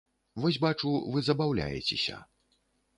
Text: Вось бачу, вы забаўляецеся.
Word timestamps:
Вось 0.45 0.57
бачу, 0.65 0.95
вы 1.17 1.25
забаўляецеся. 1.29 2.21